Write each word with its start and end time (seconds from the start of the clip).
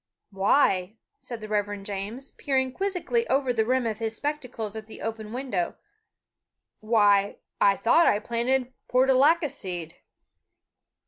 "Why," 0.31 0.97
said 1.19 1.41
the 1.41 1.47
Reverend 1.47 1.85
James, 1.85 2.31
peering 2.31 2.71
quizzically 2.71 3.27
over 3.27 3.53
the 3.53 3.65
rim 3.67 3.85
of 3.85 3.99
his 3.99 4.15
spectacles 4.15 4.75
at 4.75 4.87
the 4.87 4.99
open 4.99 5.31
window, 5.31 5.75
"why, 6.79 7.37
I 7.61 7.77
thought 7.77 8.07
I 8.07 8.17
planted 8.17 8.73
portulaca 8.87 9.47
seed." 9.51 9.97